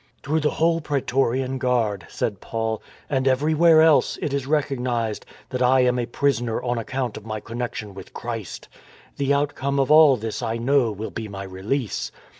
[0.23, 5.81] "Through the whole praetorian guard," said Paul," and everywhere else it is recognised that I
[5.81, 8.67] am a prisoner on account of my connection with Christ...
[9.17, 12.11] The outcome of all this I know will be my release